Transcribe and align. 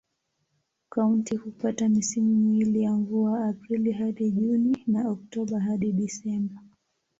Kaunti 0.89 1.35
hupata 1.35 1.89
misimu 1.89 2.35
miwili 2.35 2.81
ya 2.83 2.91
mvua: 2.91 3.45
Aprili 3.49 3.91
hadi 3.91 4.31
Juni 4.31 4.77
na 4.87 5.09
Oktoba 5.09 5.59
hadi 5.59 5.91
Disemba. 5.91 6.61